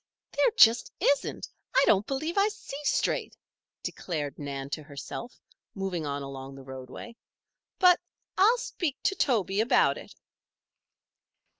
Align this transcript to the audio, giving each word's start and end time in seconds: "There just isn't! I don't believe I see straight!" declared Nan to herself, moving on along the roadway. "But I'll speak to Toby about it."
"There 0.31 0.49
just 0.57 0.91
isn't! 0.99 1.47
I 1.75 1.83
don't 1.85 2.07
believe 2.07 2.35
I 2.35 2.47
see 2.47 2.83
straight!" 2.85 3.37
declared 3.83 4.39
Nan 4.39 4.71
to 4.71 4.81
herself, 4.81 5.39
moving 5.75 6.07
on 6.07 6.23
along 6.23 6.55
the 6.55 6.63
roadway. 6.63 7.15
"But 7.77 7.99
I'll 8.35 8.57
speak 8.57 8.97
to 9.03 9.13
Toby 9.15 9.61
about 9.61 9.99
it." 9.99 10.15